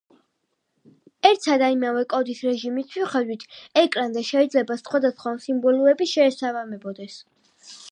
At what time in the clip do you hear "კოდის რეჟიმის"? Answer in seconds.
2.13-2.95